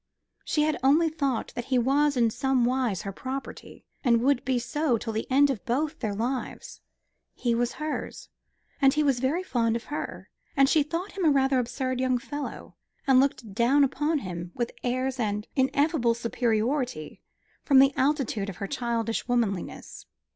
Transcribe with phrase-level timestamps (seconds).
[0.43, 4.97] She had only thought that he was in somewise her property, and would be so
[4.97, 6.81] till the end of both their lives.
[7.35, 8.27] He was hers,
[8.81, 12.17] and he was very fond of her, and she thought him a rather absurd young
[12.17, 12.73] fellow,
[13.05, 17.21] and looked down upon him with airs of ineffable superiority
[17.61, 20.07] from the altitude of her childish womanliness.